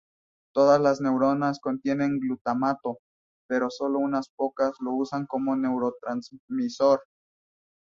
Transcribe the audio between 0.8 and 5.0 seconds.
las neuronas contienen glutamato, pero sólo unas pocas lo